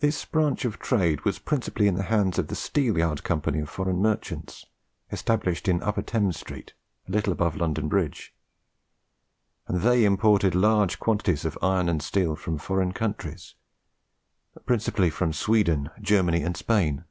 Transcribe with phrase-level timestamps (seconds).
[0.00, 3.98] This branch of trade was principally in the hands of the Steelyard Company of Foreign
[4.02, 4.66] Merchants,
[5.12, 6.72] established in Upper Thames Street,
[7.06, 8.34] a little above London Bridge;
[9.68, 13.54] and they imported large quantities of iron and steel from foreign countries,
[14.66, 17.04] principally from Sweden, Germany, and Spain.